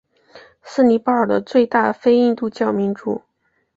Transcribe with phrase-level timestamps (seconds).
[0.63, 3.21] 是尼泊尔的最大非印度教民族。